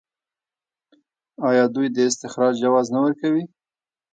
[1.49, 3.43] آیا دوی د استخراج جواز نه ورکوي؟